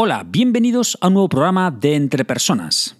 Hola, 0.00 0.24
bienvenidos 0.24 0.96
a 1.00 1.08
un 1.08 1.14
nuevo 1.14 1.28
programa 1.28 1.72
de 1.72 1.96
Entre 1.96 2.24
Personas. 2.24 2.96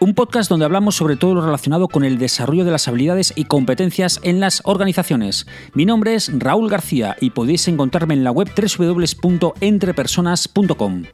Un 0.00 0.14
podcast 0.14 0.50
donde 0.50 0.64
hablamos 0.64 0.96
sobre 0.96 1.14
todo 1.14 1.36
lo 1.36 1.42
relacionado 1.42 1.86
con 1.86 2.02
el 2.02 2.18
desarrollo 2.18 2.64
de 2.64 2.72
las 2.72 2.88
habilidades 2.88 3.32
y 3.36 3.44
competencias 3.44 4.18
en 4.24 4.40
las 4.40 4.60
organizaciones. 4.64 5.46
Mi 5.72 5.86
nombre 5.86 6.16
es 6.16 6.32
Raúl 6.36 6.68
García 6.68 7.16
y 7.20 7.30
podéis 7.30 7.68
encontrarme 7.68 8.14
en 8.14 8.24
la 8.24 8.32
web 8.32 8.50
www.entrepersonas.com. 8.56 11.04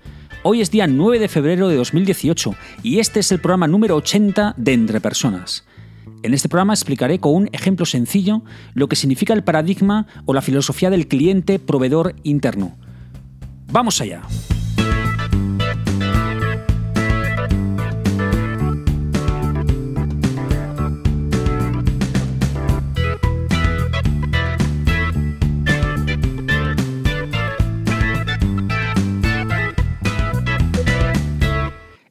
Hoy 0.45 0.63
es 0.63 0.71
día 0.71 0.87
9 0.87 1.19
de 1.19 1.29
febrero 1.29 1.69
de 1.69 1.77
2018 1.77 2.55
y 2.83 3.01
este 3.01 3.21
es 3.21 3.31
el 3.33 3.39
programa 3.39 3.69
número 3.69 3.97
80 3.97 4.55
de 4.57 4.73
Entre 4.73 4.99
Personas. 5.03 5.67
En 6.25 6.35
este 6.35 6.49
programa 6.49 6.75
explicaré 6.75 7.21
con 7.21 7.35
un 7.35 7.49
ejemplo 7.53 7.87
sencillo 7.87 8.43
lo 8.75 8.89
que 8.89 8.97
significa 8.97 9.35
el 9.35 9.45
paradigma 9.45 10.07
o 10.25 10.35
la 10.35 10.43
filosofía 10.43 10.91
del 10.91 11.07
cliente 11.07 11.61
proveedor 11.61 12.17
interno. 12.25 12.77
¡Vamos 13.71 14.01
allá! 14.01 14.23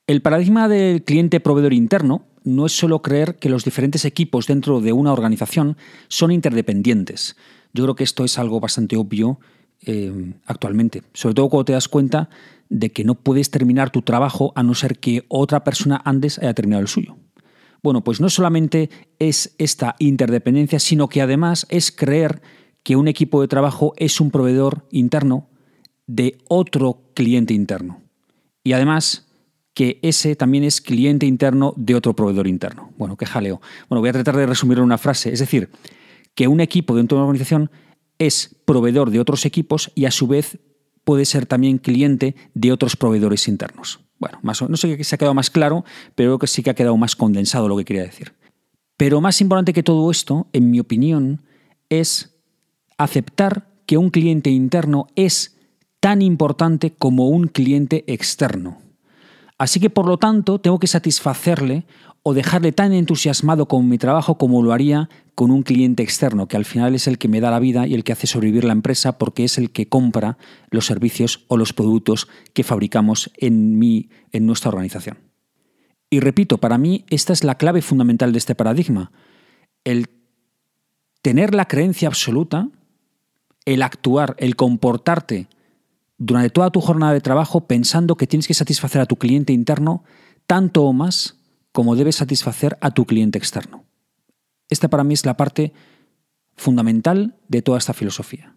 El 0.08 0.22
paradigma 0.22 0.70
del 0.70 1.04
cliente 1.04 1.42
proveedor 1.42 1.74
interno 1.74 2.24
no 2.48 2.66
es 2.66 2.72
solo 2.72 3.02
creer 3.02 3.36
que 3.36 3.50
los 3.50 3.66
diferentes 3.66 4.06
equipos 4.06 4.48
dentro 4.48 4.80
de 4.80 4.94
una 4.94 5.12
organización 5.12 5.76
son 6.08 6.32
interdependientes. 6.32 7.36
Yo 7.74 7.84
creo 7.84 7.96
que 7.96 8.06
esto 8.06 8.24
es 8.24 8.40
algo 8.40 8.62
bastante 8.62 8.96
obvio 8.96 9.40
eh, 9.82 10.34
actualmente, 10.46 11.04
sobre 11.14 11.36
todo 11.36 11.50
cuando 11.50 11.66
te 11.66 11.74
das 11.74 11.90
cuenta 11.90 12.30
de 12.70 12.90
que 12.92 13.04
no 13.04 13.16
puedes 13.16 13.52
terminar 13.52 13.90
tu 13.90 14.02
trabajo 14.02 14.54
a 14.56 14.64
no 14.64 14.76
ser 14.76 14.98
que 14.98 15.26
otra 15.28 15.66
persona 15.66 16.02
antes 16.06 16.40
haya 16.40 16.54
terminado 16.54 16.82
el 16.82 16.88
suyo. 16.88 17.18
Bueno, 17.84 18.02
pues 18.02 18.22
no 18.22 18.30
solamente 18.30 18.90
es 19.20 19.54
esta 19.58 19.98
interdependencia, 20.00 20.80
sino 20.80 21.10
que 21.10 21.22
además 21.22 21.68
es 21.70 21.92
creer 21.92 22.42
que 22.82 22.96
un 22.96 23.10
equipo 23.10 23.42
de 23.42 23.50
trabajo 23.50 23.94
es 23.98 24.22
un 24.22 24.32
proveedor 24.32 24.88
interno 24.92 25.50
de 26.08 26.38
otro 26.48 27.02
cliente 27.14 27.54
interno. 27.54 28.00
Y 28.64 28.72
además 28.72 29.27
que 29.78 30.00
ese 30.02 30.36
también 30.36 30.64
es 30.64 30.82
cliente 30.82 31.28
interno 31.28 31.76
de 31.78 31.94
otro 31.94 32.16
proveedor 32.16 32.48
interno. 32.48 32.92
Bueno, 32.98 33.16
qué 33.16 33.28
jaleo. 33.28 33.62
Bueno, 33.88 34.00
voy 34.00 34.10
a 34.10 34.14
tratar 34.14 34.36
de 34.36 34.48
resumirlo 34.48 34.82
en 34.82 34.88
una 34.88 34.98
frase. 34.98 35.32
Es 35.32 35.38
decir, 35.38 35.70
que 36.34 36.48
un 36.48 36.62
equipo 36.62 36.96
dentro 36.96 37.16
de 37.16 37.20
una 37.20 37.28
organización 37.28 37.70
es 38.18 38.56
proveedor 38.66 39.12
de 39.12 39.20
otros 39.20 39.46
equipos 39.46 39.92
y 39.94 40.06
a 40.06 40.12
su 40.12 40.26
vez 40.26 40.58
puede 41.04 41.26
ser 41.26 41.46
también 41.46 41.78
cliente 41.78 42.36
de 42.56 42.72
otros 42.72 42.96
proveedores 42.96 43.48
internos. 43.48 44.00
Bueno, 44.18 44.40
más 44.42 44.64
o, 44.64 44.68
no 44.68 44.78
sé 44.78 44.98
si 44.98 45.04
se 45.04 45.14
ha 45.14 45.20
quedado 45.20 45.36
más 45.36 45.52
claro, 45.52 45.86
pero 46.16 46.32
creo 46.32 46.40
que 46.40 46.48
sí 46.48 46.64
que 46.64 46.72
ha 46.72 46.76
quedado 46.76 46.98
más 46.98 47.16
condensado 47.16 47.68
lo 47.68 47.78
que 47.78 47.86
quería 47.86 48.02
decir. 48.02 48.34
Pero 48.98 49.22
más 49.22 49.42
importante 49.42 49.74
que 49.74 49.84
todo 49.84 50.10
esto, 50.10 50.48
en 50.54 50.72
mi 50.72 50.80
opinión, 50.80 51.44
es 51.90 52.36
aceptar 52.98 53.68
que 53.86 54.00
un 54.00 54.10
cliente 54.10 54.50
interno 54.50 55.06
es 55.16 55.56
tan 56.00 56.24
importante 56.24 56.96
como 56.96 57.30
un 57.30 57.48
cliente 57.48 58.06
externo. 58.08 58.87
Así 59.58 59.80
que 59.80 59.90
por 59.90 60.06
lo 60.06 60.18
tanto 60.18 60.60
tengo 60.60 60.80
que 60.80 60.88
satisfacerle 60.88 61.86
o 62.24 62.34
dejarle 62.34 62.72
tan 62.72 62.94
entusiasmado 62.94 63.68
con 63.68 63.88
mi 63.88 63.98
trabajo 63.98 64.38
como 64.38 64.62
lo 64.62 64.74
haría 64.74 65.10
con 65.34 65.50
un 65.50 65.64
cliente 65.64 66.04
externo, 66.04 66.48
que 66.48 66.58
al 66.58 66.66
final 66.66 66.94
es 66.94 67.08
el 67.08 67.18
que 67.18 67.28
me 67.28 67.40
da 67.40 67.52
la 67.52 67.60
vida 67.60 67.88
y 67.88 67.94
el 67.94 68.04
que 68.04 68.12
hace 68.12 68.28
sobrevivir 68.28 68.66
la 68.66 68.74
empresa 68.74 69.18
porque 69.18 69.44
es 69.44 69.58
el 69.58 69.72
que 69.72 69.88
compra 69.88 70.38
los 70.70 70.86
servicios 70.86 71.46
o 71.48 71.58
los 71.58 71.74
productos 71.74 72.28
que 72.54 72.64
fabricamos 72.64 73.32
en, 73.38 73.80
mi, 73.80 74.10
en 74.32 74.46
nuestra 74.46 74.70
organización. 74.70 75.20
Y 76.10 76.20
repito, 76.20 76.58
para 76.58 76.78
mí 76.78 77.06
esta 77.10 77.34
es 77.34 77.44
la 77.44 77.56
clave 77.56 77.82
fundamental 77.82 78.32
de 78.32 78.38
este 78.40 78.56
paradigma. 78.56 79.12
El 79.84 80.08
tener 81.22 81.54
la 81.54 81.68
creencia 81.68 82.08
absoluta, 82.08 82.70
el 83.66 83.82
actuar, 83.82 84.36
el 84.40 84.56
comportarte 84.56 85.48
durante 86.18 86.50
toda 86.50 86.72
tu 86.72 86.82
jornada 86.82 87.14
de 87.14 87.22
trabajo 87.22 87.68
pensando 87.68 88.18
que 88.18 88.28
tienes 88.28 88.48
que 88.48 88.54
satisfacer 88.54 89.02
a 89.02 89.06
tu 89.06 89.18
cliente 89.18 89.54
interno 89.54 90.04
tanto 90.46 90.84
o 90.84 90.94
más 90.94 91.40
como 91.72 91.96
debes 91.96 92.16
satisfacer 92.16 92.78
a 92.82 92.92
tu 92.92 93.06
cliente 93.06 93.38
externo. 93.38 93.86
Esta 94.70 94.88
para 94.88 95.04
mí 95.04 95.14
es 95.14 95.26
la 95.26 95.38
parte 95.38 95.74
fundamental 96.56 97.36
de 97.48 97.62
toda 97.62 97.78
esta 97.78 97.94
filosofía. 97.94 98.57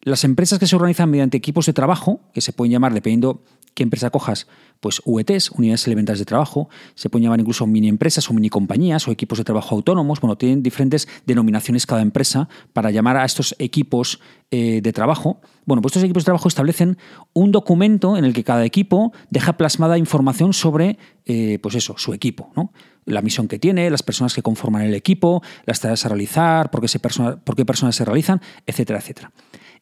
Las 0.00 0.24
empresas 0.24 0.58
que 0.58 0.66
se 0.66 0.76
organizan 0.76 1.10
mediante 1.10 1.36
equipos 1.36 1.66
de 1.66 1.72
trabajo, 1.72 2.20
que 2.32 2.40
se 2.40 2.52
pueden 2.52 2.72
llamar, 2.72 2.94
dependiendo 2.94 3.42
qué 3.74 3.82
empresa 3.82 4.10
cojas, 4.10 4.46
pues 4.80 5.00
UETs, 5.04 5.50
unidades 5.52 5.86
elementales 5.86 6.18
de 6.18 6.24
trabajo, 6.24 6.68
se 6.94 7.10
pueden 7.10 7.24
llamar 7.24 7.40
incluso 7.40 7.66
mini 7.66 7.88
empresas 7.88 8.28
o 8.28 8.34
mini 8.34 8.48
compañías 8.48 9.06
o 9.06 9.12
equipos 9.12 9.38
de 9.38 9.44
trabajo 9.44 9.74
autónomos, 9.74 10.20
bueno, 10.20 10.36
tienen 10.36 10.62
diferentes 10.62 11.08
denominaciones 11.26 11.86
cada 11.86 12.02
empresa 12.02 12.48
para 12.72 12.90
llamar 12.90 13.16
a 13.16 13.24
estos 13.24 13.54
equipos 13.58 14.20
eh, 14.50 14.80
de 14.82 14.92
trabajo. 14.92 15.40
Bueno, 15.64 15.80
pues 15.80 15.92
estos 15.92 16.04
equipos 16.04 16.22
de 16.22 16.26
trabajo 16.26 16.48
establecen 16.48 16.98
un 17.32 17.52
documento 17.52 18.16
en 18.16 18.24
el 18.24 18.32
que 18.32 18.44
cada 18.44 18.64
equipo 18.64 19.12
deja 19.30 19.56
plasmada 19.56 19.98
información 19.98 20.52
sobre, 20.52 20.98
eh, 21.24 21.58
pues 21.62 21.74
eso, 21.74 21.94
su 21.98 22.14
equipo, 22.14 22.52
¿no? 22.56 22.72
la 23.04 23.22
misión 23.22 23.48
que 23.48 23.58
tiene, 23.58 23.90
las 23.90 24.02
personas 24.02 24.34
que 24.34 24.42
conforman 24.42 24.82
el 24.82 24.94
equipo, 24.94 25.42
las 25.66 25.80
tareas 25.80 26.04
a 26.04 26.08
realizar, 26.08 26.70
por 26.70 26.80
qué, 26.80 26.98
por 26.98 27.56
qué 27.56 27.64
personas 27.64 27.96
se 27.96 28.04
realizan, 28.04 28.40
etcétera, 28.66 28.98
etcétera. 28.98 29.32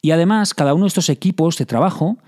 Y 0.03 0.11
además, 0.11 0.55
cada 0.55 0.75
uno 0.75 0.85
de 0.85 0.89
estos 0.89 1.09
equipos 1.09 1.59
de 1.59 1.67
trabajo 1.67 2.19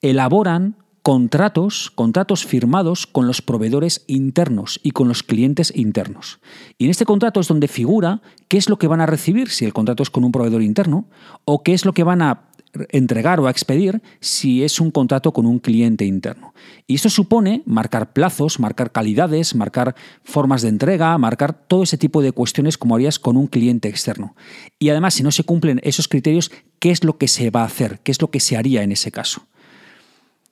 elaboran 0.00 0.76
contratos, 1.02 1.90
contratos 1.90 2.46
firmados 2.46 3.06
con 3.06 3.26
los 3.26 3.42
proveedores 3.42 4.04
internos 4.06 4.78
y 4.82 4.92
con 4.92 5.08
los 5.08 5.22
clientes 5.22 5.72
internos. 5.74 6.38
Y 6.78 6.84
en 6.84 6.90
este 6.90 7.04
contrato 7.04 7.40
es 7.40 7.48
donde 7.48 7.66
figura 7.66 8.22
qué 8.48 8.56
es 8.56 8.68
lo 8.68 8.78
que 8.78 8.86
van 8.86 9.00
a 9.00 9.06
recibir 9.06 9.50
si 9.50 9.64
el 9.64 9.72
contrato 9.72 10.04
es 10.04 10.10
con 10.10 10.24
un 10.24 10.30
proveedor 10.30 10.62
interno 10.62 11.06
o 11.44 11.64
qué 11.64 11.74
es 11.74 11.84
lo 11.84 11.92
que 11.92 12.04
van 12.04 12.22
a 12.22 12.44
entregar 12.90 13.40
o 13.40 13.46
a 13.46 13.50
expedir 13.50 14.02
si 14.20 14.62
es 14.62 14.80
un 14.80 14.90
contrato 14.90 15.32
con 15.32 15.46
un 15.46 15.58
cliente 15.58 16.04
interno. 16.04 16.54
Y 16.86 16.94
esto 16.94 17.10
supone 17.10 17.62
marcar 17.66 18.12
plazos, 18.12 18.58
marcar 18.60 18.92
calidades, 18.92 19.54
marcar 19.54 19.94
formas 20.22 20.62
de 20.62 20.68
entrega, 20.68 21.16
marcar 21.18 21.52
todo 21.52 21.82
ese 21.82 21.98
tipo 21.98 22.22
de 22.22 22.32
cuestiones 22.32 22.78
como 22.78 22.94
harías 22.94 23.18
con 23.18 23.36
un 23.36 23.46
cliente 23.46 23.88
externo. 23.88 24.34
Y 24.78 24.88
además, 24.88 25.14
si 25.14 25.22
no 25.22 25.30
se 25.30 25.44
cumplen 25.44 25.80
esos 25.82 26.08
criterios, 26.08 26.50
¿qué 26.78 26.90
es 26.90 27.04
lo 27.04 27.18
que 27.18 27.28
se 27.28 27.50
va 27.50 27.62
a 27.62 27.66
hacer? 27.66 28.00
¿Qué 28.00 28.12
es 28.12 28.20
lo 28.20 28.30
que 28.30 28.40
se 28.40 28.56
haría 28.56 28.82
en 28.82 28.92
ese 28.92 29.10
caso? 29.10 29.46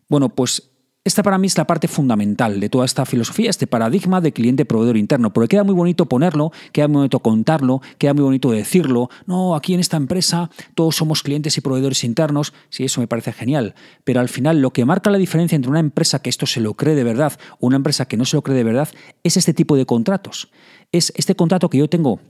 Bueno, 0.08 0.28
pues 0.28 0.69
esta 1.02 1.22
para 1.22 1.38
mí 1.38 1.46
es 1.46 1.56
la 1.56 1.66
parte 1.66 1.88
fundamental 1.88 2.60
de 2.60 2.68
toda 2.68 2.84
esta 2.84 3.06
filosofía, 3.06 3.48
este 3.48 3.66
paradigma 3.66 4.20
de 4.20 4.32
cliente-proveedor 4.32 4.98
interno, 4.98 5.32
porque 5.32 5.48
queda 5.48 5.64
muy 5.64 5.74
bonito 5.74 6.06
ponerlo, 6.06 6.52
queda 6.72 6.88
muy 6.88 6.96
bonito 6.98 7.20
contarlo, 7.20 7.80
queda 7.96 8.12
muy 8.12 8.22
bonito 8.22 8.50
decirlo, 8.50 9.08
no, 9.24 9.54
aquí 9.56 9.72
en 9.72 9.80
esta 9.80 9.96
empresa 9.96 10.50
todos 10.74 10.96
somos 10.96 11.22
clientes 11.22 11.56
y 11.56 11.62
proveedores 11.62 12.04
internos, 12.04 12.52
sí, 12.68 12.84
eso 12.84 13.00
me 13.00 13.06
parece 13.06 13.32
genial, 13.32 13.74
pero 14.04 14.20
al 14.20 14.28
final 14.28 14.60
lo 14.60 14.72
que 14.72 14.84
marca 14.84 15.10
la 15.10 15.16
diferencia 15.16 15.56
entre 15.56 15.70
una 15.70 15.80
empresa 15.80 16.20
que 16.20 16.28
esto 16.28 16.44
se 16.44 16.60
lo 16.60 16.74
cree 16.74 16.94
de 16.94 17.04
verdad 17.04 17.32
o 17.60 17.66
una 17.66 17.76
empresa 17.76 18.06
que 18.06 18.18
no 18.18 18.26
se 18.26 18.36
lo 18.36 18.42
cree 18.42 18.56
de 18.56 18.64
verdad 18.64 18.88
es 19.22 19.38
este 19.38 19.54
tipo 19.54 19.76
de 19.76 19.86
contratos. 19.86 20.50
Es 20.92 21.14
este 21.16 21.34
contrato 21.34 21.70
que 21.70 21.78
yo 21.78 21.88
tengo 21.88 22.20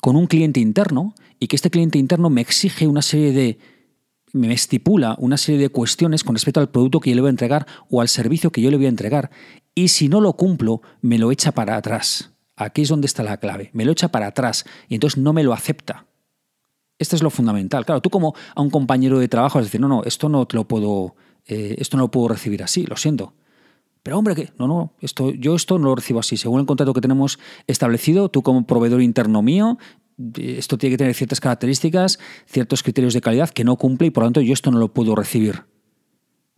con 0.00 0.14
un 0.14 0.26
cliente 0.26 0.60
interno 0.60 1.14
y 1.40 1.48
que 1.48 1.56
este 1.56 1.70
cliente 1.70 1.98
interno 1.98 2.30
me 2.30 2.40
exige 2.40 2.86
una 2.86 3.02
serie 3.02 3.32
de 3.32 3.58
me 4.36 4.52
estipula 4.52 5.16
una 5.18 5.36
serie 5.36 5.60
de 5.60 5.68
cuestiones 5.68 6.22
con 6.22 6.34
respecto 6.34 6.60
al 6.60 6.68
producto 6.68 7.00
que 7.00 7.10
yo 7.10 7.16
le 7.16 7.22
voy 7.22 7.28
a 7.28 7.30
entregar 7.30 7.66
o 7.90 8.00
al 8.00 8.08
servicio 8.08 8.50
que 8.50 8.60
yo 8.60 8.70
le 8.70 8.76
voy 8.76 8.86
a 8.86 8.90
entregar. 8.90 9.30
Y 9.74 9.88
si 9.88 10.08
no 10.08 10.20
lo 10.20 10.34
cumplo, 10.34 10.82
me 11.00 11.18
lo 11.18 11.32
echa 11.32 11.52
para 11.52 11.76
atrás. 11.76 12.32
Aquí 12.56 12.82
es 12.82 12.88
donde 12.88 13.06
está 13.06 13.22
la 13.22 13.38
clave. 13.38 13.70
Me 13.72 13.84
lo 13.84 13.92
echa 13.92 14.08
para 14.08 14.28
atrás 14.28 14.64
y 14.88 14.94
entonces 14.94 15.18
no 15.18 15.32
me 15.32 15.42
lo 15.42 15.52
acepta. 15.52 16.06
Esto 16.98 17.16
es 17.16 17.22
lo 17.22 17.30
fundamental. 17.30 17.84
Claro, 17.84 18.00
tú 18.00 18.10
como 18.10 18.34
a 18.54 18.62
un 18.62 18.70
compañero 18.70 19.18
de 19.18 19.28
trabajo 19.28 19.58
a 19.58 19.62
decir, 19.62 19.80
no, 19.80 19.88
no, 19.88 20.02
esto 20.04 20.28
no 20.28 20.46
te 20.46 20.56
lo 20.56 20.66
puedo, 20.66 21.14
eh, 21.46 21.76
esto 21.78 21.96
no 21.96 22.04
lo 22.04 22.10
puedo 22.10 22.28
recibir 22.28 22.62
así, 22.62 22.86
lo 22.86 22.96
siento. 22.96 23.34
Pero 24.02 24.18
hombre, 24.18 24.34
que 24.34 24.50
no, 24.58 24.68
no, 24.68 24.92
esto, 25.00 25.30
yo 25.32 25.56
esto 25.56 25.78
no 25.78 25.86
lo 25.88 25.96
recibo 25.96 26.20
así. 26.20 26.36
Según 26.36 26.60
el 26.60 26.66
contrato 26.66 26.94
que 26.94 27.00
tenemos 27.00 27.38
establecido, 27.66 28.30
tú 28.30 28.42
como 28.42 28.66
proveedor 28.66 29.02
interno 29.02 29.42
mío, 29.42 29.78
esto 30.36 30.78
tiene 30.78 30.94
que 30.94 30.98
tener 30.98 31.14
ciertas 31.14 31.40
características, 31.40 32.18
ciertos 32.46 32.82
criterios 32.82 33.14
de 33.14 33.20
calidad 33.20 33.50
que 33.50 33.64
no 33.64 33.76
cumple 33.76 34.06
y 34.08 34.10
por 34.10 34.22
lo 34.22 34.28
tanto 34.28 34.40
yo 34.40 34.52
esto 34.52 34.70
no 34.70 34.78
lo 34.78 34.92
puedo 34.92 35.14
recibir. 35.14 35.64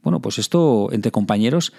Bueno, 0.03 0.21
pues 0.21 0.39
esto 0.39 0.89
entre 0.93 1.11
compañeros 1.11 1.73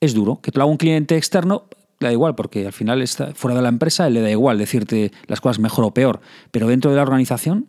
es 0.00 0.14
duro. 0.14 0.40
Que 0.40 0.50
te 0.50 0.58
lo 0.58 0.64
haga 0.64 0.72
un 0.72 0.78
cliente 0.78 1.16
externo, 1.16 1.68
le 2.00 2.08
da 2.08 2.12
igual, 2.12 2.34
porque 2.34 2.66
al 2.66 2.72
final 2.72 3.02
está 3.02 3.34
fuera 3.34 3.56
de 3.56 3.62
la 3.62 3.68
empresa, 3.68 4.08
le 4.10 4.20
da 4.20 4.30
igual 4.30 4.58
decirte 4.58 5.12
las 5.26 5.40
cosas 5.40 5.58
mejor 5.58 5.84
o 5.84 5.94
peor. 5.94 6.20
Pero 6.50 6.68
dentro 6.68 6.90
de 6.90 6.96
la 6.96 7.02
organización, 7.02 7.68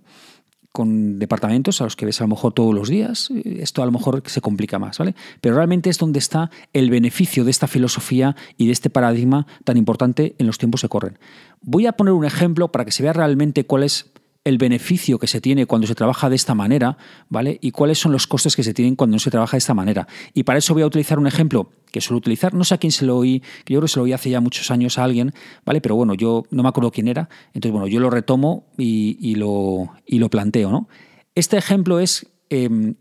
con 0.76 1.20
departamentos 1.20 1.80
a 1.80 1.86
los 1.86 1.96
que 1.96 2.06
ves 2.06 2.20
a 2.20 2.26
lo 2.26 2.28
mejor 2.28 2.52
todos 2.52 2.76
los 2.76 2.90
días, 2.90 3.30
esto 3.46 3.82
a 3.82 3.86
lo 3.86 3.94
mejor 3.94 4.22
se 4.26 4.42
complica 4.42 4.78
más, 4.78 4.98
¿vale? 4.98 5.16
Pero 5.40 5.56
realmente 5.56 5.90
es 5.90 5.98
donde 5.98 6.20
está 6.20 6.52
el 6.74 6.90
beneficio 6.90 7.46
de 7.46 7.52
esta 7.52 7.68
filosofía 7.68 8.36
y 8.58 8.66
de 8.66 8.74
este 8.74 8.90
paradigma 8.90 9.48
tan 9.64 9.78
importante 9.78 10.36
en 10.38 10.48
los 10.48 10.58
tiempos 10.58 10.82
que 10.82 10.90
corren. 10.90 11.18
Voy 11.62 11.86
a 11.86 11.94
poner 11.94 12.12
un 12.14 12.26
ejemplo 12.26 12.74
para 12.74 12.84
que 12.84 12.92
se 12.92 13.04
vea 13.04 13.14
realmente 13.14 13.66
cuál 13.66 13.84
es 13.84 14.12
el 14.46 14.60
beneficio 14.60 15.18
que 15.18 15.26
se 15.26 15.42
tiene 15.42 15.66
cuando 15.66 15.88
se 15.88 15.96
trabaja 15.96 16.30
de 16.30 16.36
esta 16.36 16.54
manera, 16.54 16.98
¿vale? 17.30 17.58
Y 17.62 17.72
cuáles 17.72 17.98
son 17.98 18.12
los 18.12 18.28
costes 18.28 18.56
que 18.56 18.64
se 18.64 18.76
tienen 18.76 18.96
cuando 18.96 19.16
no 19.16 19.20
se 19.20 19.32
trabaja 19.32 19.58
de 19.58 19.58
esta 19.58 19.74
manera. 19.74 20.08
Y 20.36 20.44
para 20.44 20.60
eso 20.60 20.74
voy 20.76 20.84
a 20.84 20.86
utilizar 20.86 21.18
un 21.18 21.26
ejemplo 21.26 21.72
que 21.92 22.00
suelo 22.00 22.20
utilizar, 22.20 22.54
no 22.54 22.64
sé 22.64 22.76
a 22.76 22.78
quién 22.78 22.92
se 22.92 23.06
lo 23.06 23.18
oí, 23.18 23.42
que 23.66 23.74
yo 23.74 23.80
creo 23.80 23.88
que 23.88 23.88
se 23.88 24.00
lo 24.00 24.04
oí 24.04 24.14
hace 24.14 24.30
ya 24.30 24.40
muchos 24.42 24.70
años 24.70 25.00
a 25.00 25.04
alguien, 25.04 25.34
¿vale? 25.66 25.82
Pero 25.82 25.96
bueno, 25.96 26.14
yo 26.14 26.44
no 26.52 26.62
me 26.62 26.70
acuerdo 26.70 26.92
quién 26.92 27.08
era, 27.08 27.28
entonces 27.54 27.72
bueno, 27.72 27.88
yo 27.88 28.00
lo 28.00 28.12
retomo 28.12 28.68
y, 28.78 29.36
lo, 29.36 29.92
lo, 30.08 30.30
planteo, 30.30 30.70
¿no? 30.70 30.90
Este 31.34 31.58
ejemplo 31.58 32.00
es 32.00 32.28
em, 32.50 32.96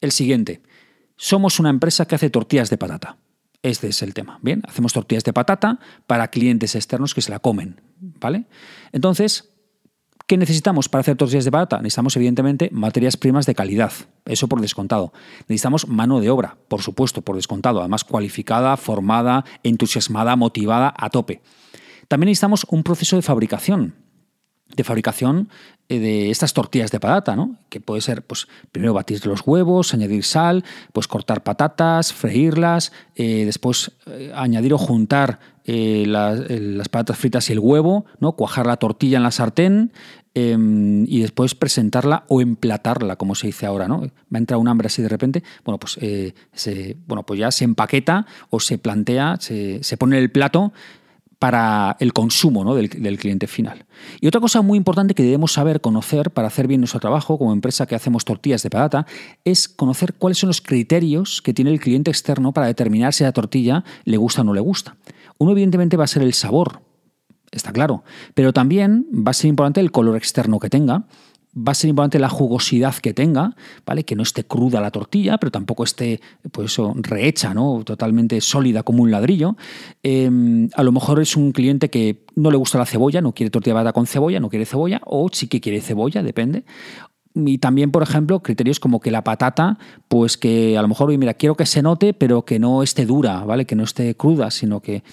el 0.00 0.10
siguiente. 0.10 0.60
Somos 1.16 1.60
una 1.60 1.70
empresa 1.70 2.06
que 2.06 2.16
hace 2.16 2.30
tortillas 2.30 2.68
de 2.68 2.78
patata. 2.78 3.16
Este 3.62 3.88
es 3.88 4.02
el 4.02 4.14
tema. 4.14 4.40
Bien, 4.42 4.62
hacemos 4.66 4.92
tortillas 4.92 5.22
de 5.22 5.32
patata 5.32 5.78
para 6.06 6.28
clientes 6.28 6.74
externos 6.74 7.14
que 7.14 7.20
se 7.20 7.30
la 7.30 7.38
comen, 7.38 7.80
¿vale? 8.00 8.46
Entonces, 8.92 9.49
¿Qué 10.30 10.36
necesitamos 10.36 10.88
para 10.88 11.00
hacer 11.00 11.16
tortillas 11.16 11.44
de 11.44 11.50
patata? 11.50 11.82
Necesitamos, 11.82 12.14
evidentemente, 12.14 12.70
materias 12.70 13.16
primas 13.16 13.46
de 13.46 13.54
calidad, 13.56 13.90
eso 14.26 14.46
por 14.46 14.60
descontado. 14.60 15.12
Necesitamos 15.48 15.88
mano 15.88 16.20
de 16.20 16.30
obra, 16.30 16.56
por 16.68 16.82
supuesto, 16.82 17.22
por 17.22 17.34
descontado, 17.34 17.80
además 17.80 18.04
cualificada, 18.04 18.76
formada, 18.76 19.44
entusiasmada, 19.64 20.36
motivada, 20.36 20.94
a 20.96 21.10
tope. 21.10 21.40
También 22.06 22.28
necesitamos 22.28 22.64
un 22.70 22.84
proceso 22.84 23.16
de 23.16 23.22
fabricación, 23.22 23.96
de 24.76 24.84
fabricación 24.84 25.48
eh, 25.88 25.98
de 25.98 26.30
estas 26.30 26.52
tortillas 26.52 26.92
de 26.92 27.00
patata, 27.00 27.34
¿no? 27.34 27.56
Que 27.68 27.80
puede 27.80 28.00
ser, 28.00 28.24
pues, 28.24 28.46
primero 28.70 28.94
batir 28.94 29.26
los 29.26 29.40
huevos, 29.44 29.94
añadir 29.94 30.22
sal, 30.22 30.64
pues 30.92 31.08
cortar 31.08 31.42
patatas, 31.42 32.12
freírlas, 32.12 32.92
eh, 33.16 33.44
después 33.46 33.90
eh, 34.06 34.30
añadir 34.32 34.74
o 34.74 34.78
juntar 34.78 35.40
las, 36.06 36.88
patatas 36.88 37.18
fritas 37.18 37.48
y 37.50 37.52
el 37.52 37.58
huevo, 37.58 38.06
¿no? 38.18 38.32
Cuajar 38.32 38.66
la 38.66 38.76
tortilla 38.76 39.16
en 39.18 39.22
la 39.22 39.30
sartén 39.30 39.92
em, 40.34 41.04
y 41.06 41.20
después 41.20 41.54
presentarla 41.54 42.24
o 42.28 42.40
emplatarla, 42.40 43.16
como 43.16 43.34
se 43.34 43.48
dice 43.48 43.66
ahora, 43.66 43.88
¿no? 43.88 44.02
Me 44.28 44.38
ha 44.38 44.40
entrado 44.40 44.60
un 44.60 44.68
hambre 44.68 44.86
así 44.86 45.02
de 45.02 45.08
repente. 45.08 45.42
Bueno, 45.64 45.78
pues, 45.78 45.98
se, 46.52 46.96
bueno, 47.06 47.24
pues 47.24 47.40
ya 47.40 47.50
se 47.50 47.64
empaqueta 47.64 48.26
o 48.50 48.60
se 48.60 48.78
plantea, 48.78 49.36
se, 49.40 49.82
se 49.82 49.96
pone 49.96 50.18
el 50.18 50.30
plato 50.30 50.72
para 51.40 51.96
el 52.00 52.12
consumo 52.12 52.74
del, 52.74 53.18
cliente 53.18 53.46
final. 53.46 53.86
Y 54.20 54.26
otra 54.26 54.42
cosa 54.42 54.60
muy 54.60 54.76
importante 54.76 55.14
que 55.14 55.22
debemos 55.22 55.52
saber, 55.52 55.80
conocer 55.80 56.30
para 56.32 56.48
hacer 56.48 56.68
bien 56.68 56.82
nuestro 56.82 57.00
trabajo 57.00 57.38
como 57.38 57.54
empresa 57.54 57.86
que 57.86 57.94
hacemos 57.94 58.26
tortillas 58.26 58.62
de 58.62 58.68
patata, 58.68 59.06
es 59.42 59.66
conocer 59.66 60.12
cuáles 60.12 60.36
son 60.36 60.48
los 60.48 60.60
criterios 60.60 61.40
que 61.40 61.54
tiene 61.54 61.70
el 61.70 61.80
cliente 61.80 62.10
externo 62.10 62.52
para 62.52 62.66
determinar 62.66 63.14
si 63.14 63.24
la 63.24 63.32
tortilla 63.32 63.84
le 64.04 64.18
gusta 64.18 64.42
o 64.42 64.44
no 64.44 64.52
le 64.52 64.60
gusta. 64.60 64.96
Uno 65.38 65.52
evidentemente 65.52 65.96
va 65.96 66.04
a 66.04 66.08
ser 66.08 66.22
el 66.22 66.34
sabor, 66.34 66.82
está 67.50 67.72
claro, 67.72 68.04
pero 68.34 68.52
también 68.52 69.06
va 69.10 69.30
a 69.30 69.34
ser 69.34 69.48
importante 69.48 69.80
el 69.80 69.92
color 69.92 70.18
externo 70.18 70.60
que 70.60 70.68
tenga, 70.68 71.06
va 71.56 71.72
a 71.72 71.74
ser 71.74 71.90
importante 71.90 72.18
la 72.18 72.28
jugosidad 72.28 72.94
que 72.96 73.12
tenga, 73.12 73.56
¿vale? 73.84 74.04
Que 74.04 74.14
no 74.14 74.22
esté 74.22 74.44
cruda 74.44 74.80
la 74.80 74.90
tortilla, 74.90 75.38
pero 75.38 75.50
tampoco 75.50 75.84
esté, 75.84 76.20
pues 76.52 76.76
rehecha, 76.94 77.54
¿no? 77.54 77.82
Totalmente 77.84 78.40
sólida 78.40 78.82
como 78.82 79.02
un 79.02 79.10
ladrillo. 79.10 79.56
Em, 80.02 80.68
a 80.74 80.82
lo 80.82 80.92
mejor 80.92 81.20
es 81.20 81.36
un 81.36 81.52
cliente 81.52 81.90
que 81.90 82.24
no 82.36 82.50
le 82.50 82.56
gusta 82.56 82.78
la 82.78 82.86
cebolla, 82.86 83.20
no 83.20 83.32
quiere 83.32 83.50
tortilla 83.50 83.92
con 83.92 84.06
cebolla, 84.06 84.40
no 84.40 84.48
quiere 84.48 84.64
cebolla, 84.64 85.00
o 85.04 85.28
sí 85.32 85.48
que 85.48 85.60
quiere 85.60 85.80
cebolla, 85.80 86.22
depende. 86.22 86.64
Y 87.34 87.58
también, 87.58 87.92
por 87.92 88.02
ejemplo, 88.02 88.42
criterios 88.42 88.80
como 88.80 89.00
que 89.00 89.12
la 89.12 89.22
patata, 89.22 89.78
pues 90.08 90.36
que 90.36 90.76
a 90.76 90.82
lo 90.82 90.88
mejor, 90.88 91.16
mira, 91.16 91.34
quiero 91.34 91.56
que 91.56 91.64
se 91.64 91.80
note, 91.80 92.12
pero 92.12 92.44
que 92.44 92.58
no 92.58 92.82
esté 92.82 93.06
dura, 93.06 93.44
¿vale? 93.44 93.66
Que 93.66 93.76
no 93.76 93.84
esté 93.84 94.16
cruda, 94.16 94.50
sino 94.50 94.80
que, 94.80 95.04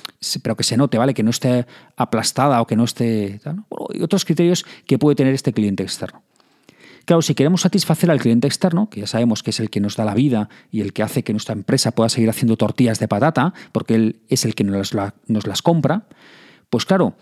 pero 0.42 0.56
que 0.56 0.63
se 0.63 0.78
note, 0.78 0.98
¿vale? 0.98 1.13
Que 1.13 1.22
no 1.22 1.30
esté 1.30 1.68
aplastada 1.95 2.60
o 2.62 2.66
que 2.66 2.75
no 2.75 2.86
esté... 2.86 3.40
Y 3.94 4.01
otros 4.01 4.25
criterios 4.25 4.66
que 4.88 4.98
puede 4.98 5.16
tener 5.16 5.36
este 5.36 5.54
cliente 5.54 5.83
externo. 5.83 6.24
Claro, 7.07 7.21
si 7.21 7.36
queremos 7.36 7.62
satisfacer 7.62 8.12
al 8.12 8.19
cliente 8.19 8.48
externo, 8.48 8.89
que 8.89 9.00
ya 9.00 9.07
sabemos 9.07 9.42
que 9.42 9.51
es 9.51 9.62
el 9.62 9.69
que 9.69 9.80
nos 9.80 9.95
da 9.95 10.04
la 10.04 10.13
vida 10.13 10.50
y 10.71 10.81
el 10.81 10.92
que 10.92 11.04
hace 11.04 11.24
que 11.24 11.31
nuestra 11.31 11.54
empresa 11.54 11.92
pueda 11.92 12.09
seguir 12.09 12.30
haciendo 12.30 12.57
tortillas 12.57 13.00
de 13.00 13.07
patata, 13.07 13.54
porque 13.71 13.95
él 13.95 14.19
es 14.27 14.44
el 14.44 14.56
que 14.56 14.65
nos 14.65 14.94
las, 14.94 15.62
compra, 15.62 16.04
pues 16.69 16.86
claro, 16.86 17.15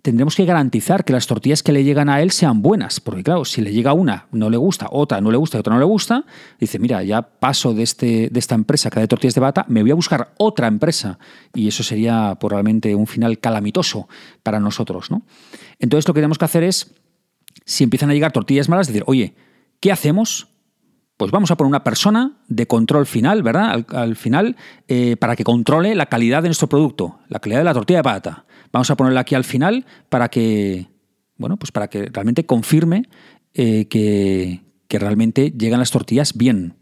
tendremos 0.00 0.36
que 0.36 0.44
garantizar 0.44 1.04
que 1.04 1.12
las 1.12 1.26
tortillas 1.26 1.64
que 1.64 1.72
le 1.72 1.82
llegan 1.82 2.08
a 2.08 2.22
él 2.22 2.30
sean 2.30 2.62
buenas, 2.62 3.00
porque 3.00 3.24
claro, 3.24 3.44
si 3.44 3.62
le 3.62 3.72
llega 3.72 3.94
una, 3.94 4.28
no 4.30 4.48
le 4.48 4.58
gusta, 4.58 4.86
otra 4.92 5.20
no 5.20 5.32
le 5.32 5.38
gusta 5.38 5.58
y 5.58 5.60
otra 5.60 5.74
no 5.74 5.80
le 5.80 5.86
gusta, 5.86 6.24
dice, 6.60 6.78
mira, 6.78 7.02
ya 7.02 7.22
paso 7.22 7.74
de, 7.74 7.82
este, 7.82 8.28
de 8.30 8.38
esta 8.38 8.54
empresa 8.54 8.90
que 8.90 9.00
da 9.00 9.08
tortillas 9.08 9.34
de 9.34 9.40
patata, 9.40 9.68
me 9.68 9.82
voy 9.82 9.90
a 9.90 9.96
buscar 9.96 10.34
otra 10.38 10.68
empresa 10.68 11.18
y 11.52 11.66
eso 11.66 11.82
sería 11.82 12.36
probablemente 12.38 12.94
un 12.94 13.08
final 13.08 13.40
calamitoso 13.40 14.08
para 14.44 14.60
nosotros, 14.60 15.10
¿no? 15.10 15.22
Entonces 15.80 16.06
lo 16.06 16.14
que 16.14 16.20
tenemos 16.20 16.38
que 16.38 16.44
hacer 16.44 16.62
es 16.62 16.94
si 17.64 17.84
empiezan 17.84 18.10
a 18.10 18.14
llegar 18.14 18.32
tortillas 18.32 18.68
malas, 18.68 18.86
decir, 18.86 19.04
oye, 19.06 19.34
¿qué 19.80 19.92
hacemos? 19.92 20.48
Pues 21.16 21.30
vamos 21.30 21.50
a 21.50 21.56
poner 21.56 21.68
una 21.68 21.84
persona 21.84 22.42
de 22.48 22.66
control 22.66 23.06
final, 23.06 23.42
¿verdad? 23.42 23.84
Al, 23.90 24.16
final, 24.16 24.56
eh, 24.88 25.16
para 25.16 25.36
que 25.36 25.44
controle 25.44 25.94
la 25.94 26.06
calidad 26.06 26.42
de 26.42 26.48
nuestro 26.48 26.68
producto, 26.68 27.20
la 27.28 27.38
calidad 27.38 27.60
de 27.60 27.64
la 27.64 27.74
tortilla 27.74 27.98
de 27.98 28.04
patata. 28.04 28.44
Vamos 28.72 28.90
a 28.90 28.96
ponerla 28.96 29.20
aquí 29.20 29.34
al 29.34 29.44
final 29.44 29.86
para 30.08 30.28
que, 30.28 30.88
bueno, 31.36 31.58
pues 31.58 31.70
para 31.70 31.88
que 31.88 32.06
realmente 32.06 32.46
confirme 32.46 33.08
eh, 33.54 33.86
que, 33.88 34.62
que 34.88 34.98
realmente 34.98 35.52
llegan 35.52 35.78
las 35.78 35.90
tortillas 35.90 36.36
bien. 36.36 36.81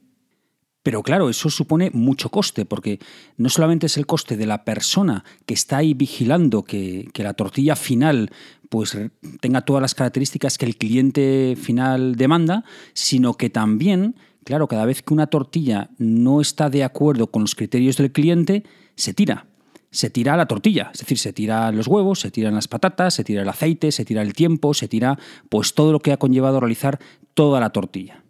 Pero 0.82 1.02
claro, 1.02 1.28
eso 1.28 1.50
supone 1.50 1.90
mucho 1.92 2.30
coste, 2.30 2.64
porque 2.64 3.00
no 3.36 3.50
solamente 3.50 3.86
es 3.86 3.98
el 3.98 4.06
coste 4.06 4.36
de 4.36 4.46
la 4.46 4.64
persona 4.64 5.24
que 5.44 5.52
está 5.52 5.78
ahí 5.78 5.92
vigilando 5.92 6.62
que, 6.62 7.10
la 7.14 7.34
tortilla 7.34 7.76
final 7.76 8.30
pues 8.70 8.96
tenga 9.40 9.62
todas 9.62 9.82
las 9.82 9.94
características 9.94 10.56
que 10.56 10.64
el 10.64 10.76
cliente 10.76 11.56
final 11.60 12.14
demanda, 12.14 12.64
sino 12.94 13.34
que 13.34 13.50
también, 13.50 14.14
claro, 14.44 14.68
cada 14.68 14.86
vez 14.86 15.02
que 15.02 15.12
una 15.12 15.26
tortilla 15.26 15.90
no 15.98 16.40
está 16.40 16.70
de 16.70 16.84
acuerdo 16.84 17.26
con 17.26 17.42
los 17.42 17.54
criterios 17.54 17.96
del 17.96 18.12
cliente, 18.12 18.64
se 18.94 19.12
tira. 19.12 19.46
Se 19.90 20.08
tira 20.08 20.36
la 20.36 20.46
tortilla, 20.46 20.90
es 20.94 21.00
decir, 21.00 21.18
se 21.18 21.32
tira 21.32 21.72
los 21.72 21.88
huevos, 21.88 22.20
se 22.20 22.30
tiran 22.30 22.54
las 22.54 22.68
patatas, 22.68 23.12
se 23.12 23.24
tira 23.24 23.42
el 23.42 23.48
aceite, 23.48 23.90
se 23.90 24.04
tira 24.04 24.22
el 24.22 24.34
tiempo, 24.34 24.72
se 24.72 24.86
tira 24.86 25.18
pues 25.48 25.74
todo 25.74 25.90
lo 25.90 25.98
que 25.98 26.12
ha 26.12 26.16
conllevado 26.16 26.60
realizar 26.60 27.00
toda 27.34 27.58
la 27.58 27.70
tortilla. 27.70 28.22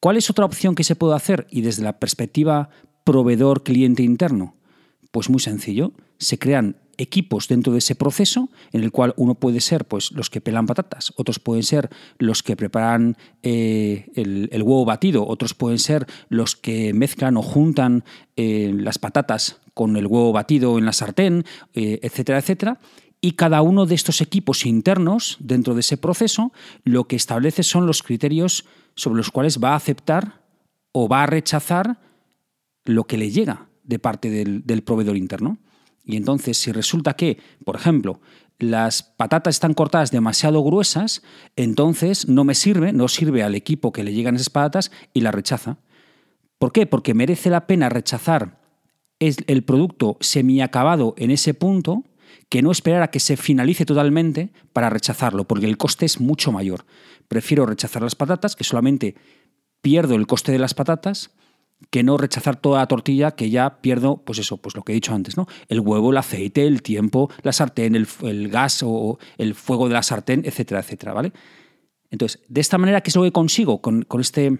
¿Cuál 0.00 0.16
es 0.16 0.30
otra 0.30 0.44
opción 0.44 0.74
que 0.74 0.84
se 0.84 0.96
puede 0.96 1.16
hacer? 1.16 1.46
Y 1.50 1.62
desde 1.62 1.82
la 1.82 1.98
perspectiva 1.98 2.70
proveedor-cliente 3.04 4.02
interno, 4.02 4.54
pues 5.10 5.30
muy 5.30 5.40
sencillo, 5.40 5.92
se 6.18 6.38
crean 6.38 6.76
equipos 6.98 7.48
dentro 7.48 7.72
de 7.72 7.78
ese 7.78 7.94
proceso 7.94 8.50
en 8.72 8.82
el 8.82 8.90
cual 8.90 9.14
uno 9.16 9.36
puede 9.36 9.60
ser 9.60 9.86
pues, 9.86 10.12
los 10.12 10.30
que 10.30 10.40
pelan 10.40 10.66
patatas, 10.66 11.12
otros 11.16 11.38
pueden 11.38 11.62
ser 11.62 11.88
los 12.18 12.42
que 12.42 12.56
preparan 12.56 13.16
eh, 13.42 14.06
el, 14.14 14.62
huevo 14.62 14.84
batido, 14.84 15.26
otros 15.26 15.54
pueden 15.54 15.78
ser 15.78 16.06
los 16.28 16.56
que 16.56 16.92
mezclan 16.92 17.36
o 17.36 17.42
juntan 17.42 18.04
eh, 18.36 18.72
las 18.74 18.98
patatas 18.98 19.60
con 19.74 19.96
el 19.96 20.06
huevo 20.06 20.32
batido 20.32 20.76
en 20.76 20.84
la 20.84 20.92
sartén, 20.92 21.44
eh, 21.72 22.00
etcétera, 22.02 22.38
etcétera. 22.38 22.80
Y 23.20 23.32
cada 23.32 23.62
uno 23.62 23.86
de 23.86 23.94
estos 23.94 24.20
equipos 24.20 24.64
internos 24.64 25.36
dentro 25.40 25.74
de 25.74 25.80
ese 25.80 25.96
proceso 25.96 26.52
lo 26.84 27.08
que 27.08 27.16
establece 27.16 27.62
son 27.62 27.86
los 27.86 28.02
criterios 28.02 28.64
sobre 28.94 29.16
los 29.16 29.30
cuales 29.30 29.58
va 29.58 29.72
a 29.72 29.76
aceptar 29.76 30.42
o 30.92 31.08
va 31.08 31.24
a 31.24 31.26
rechazar 31.26 32.00
lo 32.84 33.04
que 33.04 33.18
le 33.18 33.30
llega 33.30 33.68
de 33.82 33.98
parte 33.98 34.30
del 34.30 34.82
proveedor 34.82 35.16
interno. 35.16 35.58
Y 36.04 36.16
entonces, 36.16 36.56
si 36.56 36.72
resulta 36.72 37.14
que, 37.14 37.38
por 37.64 37.76
ejemplo, 37.76 38.20
las 38.58 39.02
patatas 39.02 39.56
están 39.56 39.74
cortadas 39.74 40.10
demasiado 40.10 40.62
gruesas, 40.62 41.22
entonces 41.54 42.28
no 42.28 42.44
me 42.44 42.54
sirve, 42.54 42.92
no 42.92 43.08
sirve 43.08 43.42
al 43.42 43.54
equipo 43.54 43.92
que 43.92 44.02
le 44.04 44.12
llegan 44.12 44.36
esas 44.36 44.50
patatas 44.50 44.90
y 45.12 45.20
la 45.20 45.30
rechaza. 45.30 45.78
¿Por 46.58 46.72
qué? 46.72 46.86
Porque 46.86 47.14
merece 47.14 47.50
la 47.50 47.66
pena 47.66 47.88
rechazar 47.88 48.58
el 49.20 49.64
producto 49.64 50.16
semiacabado 50.20 51.14
en 51.18 51.30
ese 51.30 51.54
punto 51.54 52.04
que 52.48 52.62
no 52.62 52.70
esperar 52.70 53.02
a 53.02 53.10
que 53.10 53.20
se 53.20 53.36
finalice 53.36 53.84
totalmente 53.84 54.52
para 54.72 54.90
rechazarlo, 54.90 55.44
porque 55.44 55.66
el 55.66 55.76
coste 55.76 56.06
es 56.06 56.20
mucho 56.20 56.52
mayor. 56.52 56.84
Prefiero 57.28 57.66
rechazar 57.66 58.02
las 58.02 58.14
patatas, 58.14 58.56
que 58.56 58.64
solamente 58.64 59.14
pierdo 59.80 60.14
el 60.14 60.26
coste 60.26 60.52
de 60.52 60.58
las 60.58 60.74
patatas, 60.74 61.30
que 61.90 62.02
no 62.02 62.16
rechazar 62.16 62.56
toda 62.56 62.80
la 62.80 62.86
tortilla 62.86 63.32
que 63.32 63.50
ya 63.50 63.80
pierdo, 63.80 64.22
pues 64.24 64.38
eso, 64.38 64.56
pues 64.56 64.74
lo 64.74 64.82
que 64.82 64.92
he 64.92 64.94
dicho 64.94 65.14
antes, 65.14 65.36
¿no? 65.36 65.46
El 65.68 65.80
huevo, 65.80 66.10
el 66.10 66.16
aceite, 66.16 66.66
el 66.66 66.82
tiempo, 66.82 67.30
la 67.42 67.52
sartén, 67.52 67.94
el, 67.94 68.48
gas 68.48 68.82
o 68.84 69.18
el 69.38 69.54
fuego 69.54 69.88
de 69.88 69.94
la 69.94 70.02
sartén, 70.02 70.42
etcétera, 70.44 70.80
etcétera, 70.80 71.12
¿vale? 71.12 71.32
Entonces, 72.10 72.42
de 72.48 72.60
esta 72.60 72.78
manera, 72.78 73.00
¿qué 73.00 73.10
es 73.10 73.16
lo 73.16 73.22
que 73.22 73.32
consigo 73.32 73.80
con, 73.80 74.06
este, 74.18 74.58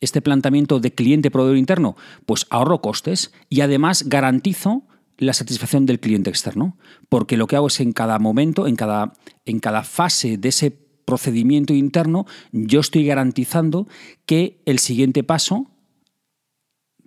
este 0.00 0.20
planteamiento 0.20 0.78
de 0.78 0.94
cliente-proveedor 0.94 1.56
interno? 1.56 1.96
Pues 2.26 2.46
ahorro 2.50 2.80
costes 2.80 3.32
y 3.48 3.60
además 3.60 4.08
garantizo 4.08 4.86
la 5.18 5.32
satisfacción 5.32 5.86
del 5.86 6.00
cliente 6.00 6.30
externo, 6.30 6.76
porque 7.08 7.36
lo 7.36 7.46
que 7.46 7.56
hago 7.56 7.68
es 7.68 7.80
en 7.80 7.92
cada 7.92 8.18
momento, 8.18 8.66
en 8.66 8.76
cada, 8.76 9.14
en 9.44 9.60
cada 9.60 9.82
fase 9.82 10.36
de 10.36 10.48
ese 10.48 10.70
procedimiento 10.70 11.72
interno, 11.72 12.26
yo 12.52 12.80
estoy 12.80 13.06
garantizando 13.06 13.86
que 14.26 14.60
el 14.66 14.78
siguiente 14.78 15.22
paso 15.22 15.70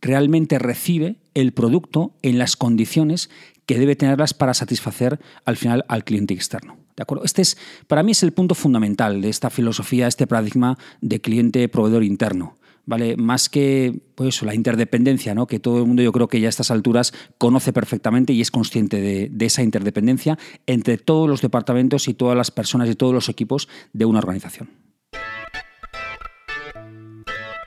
realmente 0.02 0.58
recibe 0.58 1.18
el 1.34 1.54
producto 1.54 2.16
en 2.22 2.38
las 2.38 2.56
condiciones 2.56 3.30
que 3.66 3.78
debe 3.78 3.96
tenerlas 3.96 4.34
para 4.34 4.54
satisfacer 4.54 5.20
al 5.46 5.58
final 5.58 5.86
al 5.90 6.04
cliente 6.04 6.34
externo. 6.34 6.78
¿De 6.96 7.04
acuerdo? 7.04 7.24
Este 7.24 7.42
es, 7.42 7.58
para 7.88 8.04
mí 8.04 8.12
es 8.12 8.24
el 8.24 8.34
punto 8.34 8.56
fundamental 8.56 9.22
de 9.22 9.30
esta 9.30 9.50
filosofía, 9.50 10.08
este 10.08 10.28
paradigma 10.28 10.78
de 11.02 11.22
cliente-proveedor 11.22 12.04
interno. 12.04 12.58
¿Vale? 12.90 13.18
Más 13.18 13.50
que 13.50 14.02
pues, 14.16 14.42
la 14.42 14.56
interdependencia, 14.56 15.36
¿no? 15.36 15.46
que 15.46 15.60
todo 15.60 15.78
el 15.78 15.86
mundo 15.86 16.02
yo 16.02 16.12
creo 16.12 16.28
que 16.28 16.40
ya 16.40 16.48
a 16.48 16.50
estas 16.50 16.72
alturas 16.72 17.14
conoce 17.38 17.72
perfectamente 17.72 18.34
y 18.34 18.42
es 18.42 18.50
consciente 18.50 19.00
de, 19.00 19.30
de 19.32 19.46
esa 19.46 19.62
interdependencia 19.62 20.40
entre 20.66 20.98
todos 20.98 21.30
los 21.30 21.40
departamentos 21.40 22.08
y 22.08 22.16
todas 22.16 22.36
las 22.36 22.50
personas 22.50 22.90
y 22.90 22.96
todos 22.96 23.14
los 23.14 23.30
equipos 23.30 23.70
de 23.94 24.06
una 24.06 24.18
organización. 24.18 24.72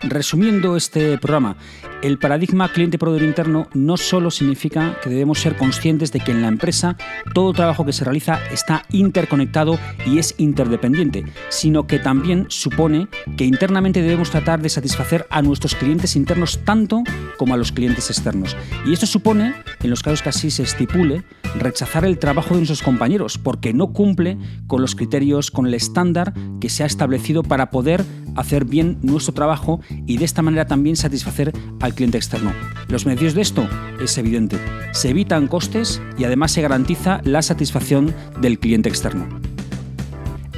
Resumiendo 0.01 0.75
este 0.77 1.17
programa, 1.19 1.57
el 2.03 2.19
paradigma 2.19 2.73
cliente-proveedor 2.73 3.23
interno 3.23 3.69
no 3.75 3.97
solo 3.97 4.31
significa 4.31 4.99
que 5.03 5.09
debemos 5.09 5.39
ser 5.39 5.57
conscientes 5.57 6.11
de 6.13 6.21
que 6.21 6.33
en 6.33 6.43
la 6.43 6.49
empresa 6.49 6.97
todo 7.33 7.53
trabajo 7.53 7.87
que 7.87 7.93
se 7.93 8.05
realiza 8.05 8.41
está 8.51 8.85
interconectado 8.91 9.79
y 10.05 10.19
es 10.19 10.35
interdependiente, 10.39 11.25
sino 11.49 11.87
que 11.87 12.01
también 12.01 12.47
supone 12.49 13.09
que 13.37 13.45
internamente 13.45 14.03
debemos 14.03 14.31
tratar 14.31 14.61
de 14.61 14.69
satisfacer 14.69 15.27
a 15.31 15.43
nuestros 15.43 15.77
clientes 15.77 16.17
internos 16.17 16.61
tanto 16.65 17.05
como 17.39 17.55
a 17.55 17.57
los 17.57 17.71
clientes 17.71 18.11
externos. 18.11 18.57
Y 18.85 18.93
esto 18.93 19.07
supone, 19.07 19.55
en 19.81 19.91
los 19.91 20.03
casos 20.03 20.23
que 20.23 20.29
así 20.29 20.51
se 20.51 20.65
estipule, 20.65 21.23
rechazar 21.59 22.05
el 22.05 22.19
trabajo 22.19 22.51
de 22.51 22.61
nuestros 22.61 22.83
compañeros 22.83 23.39
porque 23.39 23.73
no 23.73 23.93
cumple 23.93 24.39
con 24.67 24.81
los 24.81 24.97
criterios, 24.97 25.51
con 25.51 25.67
el 25.67 25.75
estándar 25.75 26.35
que 26.61 26.69
se 26.69 26.83
ha 26.83 26.87
establecido 26.87 27.43
para 27.43 27.71
poder 27.71 28.05
hacer 28.37 28.65
bien 28.65 28.99
nuestro 29.03 29.35
trabajo 29.35 29.81
y 30.07 30.17
de 30.17 30.25
esta 30.25 30.43
manera 30.43 30.67
también 30.67 30.97
satisfacer 30.97 31.53
al 31.81 31.92
cliente 31.93 32.19
externo. 32.19 32.53
Los 32.89 33.05
beneficios 33.05 33.35
de 33.35 33.43
esto 33.43 33.69
es 34.01 34.17
evidente. 34.19 34.59
Se 34.93 35.11
evitan 35.11 35.49
costes 35.49 36.01
y 36.19 36.25
además 36.25 36.53
se 36.53 36.63
garantiza 36.63 37.21
la 37.25 37.43
satisfacción 37.43 38.15
del 38.41 38.59
cliente 38.59 38.89
externo. 38.89 39.29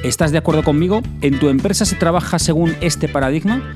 ¿Estás 0.03 0.33
de 0.33 0.39
acuerdo 0.39 0.63
conmigo? 0.63 1.03
¿En 1.23 1.39
tu 1.39 1.49
empresa 1.49 1.85
se 1.85 1.97
trabaja 1.97 2.39
según 2.39 2.75
este 2.81 3.09
paradigma? 3.09 3.75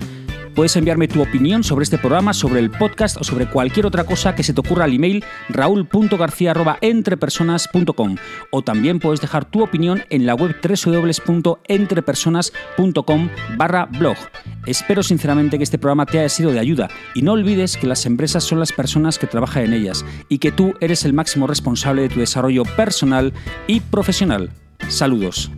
Puedes 0.58 0.74
enviarme 0.74 1.06
tu 1.06 1.22
opinión 1.22 1.62
sobre 1.62 1.84
este 1.84 1.98
programa, 1.98 2.34
sobre 2.34 2.58
el 2.58 2.68
podcast 2.68 3.16
o 3.16 3.22
sobre 3.22 3.48
cualquier 3.48 3.86
otra 3.86 4.02
cosa 4.02 4.34
que 4.34 4.42
se 4.42 4.52
te 4.52 4.58
ocurra 4.58 4.86
al 4.86 4.92
email 4.92 5.24
raúl.garcía.entrepersonas.com 5.50 8.16
o 8.50 8.62
también 8.62 8.98
puedes 8.98 9.20
dejar 9.20 9.44
tu 9.44 9.62
opinión 9.62 10.02
en 10.10 10.26
la 10.26 10.34
web 10.34 10.56
www.entrepersonas.com 10.60 13.28
barra 13.56 13.86
blog. 13.86 14.16
Espero 14.66 15.04
sinceramente 15.04 15.58
que 15.58 15.62
este 15.62 15.78
programa 15.78 16.06
te 16.06 16.18
haya 16.18 16.28
sido 16.28 16.50
de 16.50 16.58
ayuda 16.58 16.88
y 17.14 17.22
no 17.22 17.34
olvides 17.34 17.76
que 17.76 17.86
las 17.86 18.04
empresas 18.04 18.42
son 18.42 18.58
las 18.58 18.72
personas 18.72 19.20
que 19.20 19.28
trabajan 19.28 19.62
en 19.62 19.74
ellas 19.74 20.04
y 20.28 20.38
que 20.38 20.50
tú 20.50 20.74
eres 20.80 21.04
el 21.04 21.12
máximo 21.12 21.46
responsable 21.46 22.02
de 22.02 22.08
tu 22.08 22.18
desarrollo 22.18 22.64
personal 22.64 23.32
y 23.68 23.78
profesional. 23.78 24.50
Saludos. 24.88 25.52